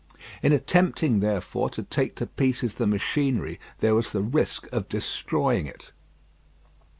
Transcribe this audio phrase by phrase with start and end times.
[0.41, 5.67] In attempting, therefore, to take to pieces the machinery, there was the risk of destroying
[5.67, 5.91] it.